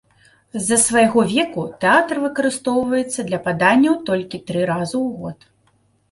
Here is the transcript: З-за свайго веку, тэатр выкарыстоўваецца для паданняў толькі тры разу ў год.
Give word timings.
З-за 0.59 0.77
свайго 0.83 1.19
веку, 1.33 1.65
тэатр 1.83 2.19
выкарыстоўваецца 2.23 3.25
для 3.27 3.39
паданняў 3.45 3.97
толькі 4.09 4.41
тры 4.47 4.63
разу 4.71 4.97
ў 5.07 5.21
год. 5.21 5.37